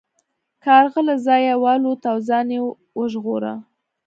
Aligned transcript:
کارغه 0.63 1.01
له 1.07 1.15
ځایه 1.25 1.53
والوت 1.63 2.01
او 2.11 2.17
ځان 2.27 2.47
یې 2.55 2.59
وژغوره. 2.99 3.53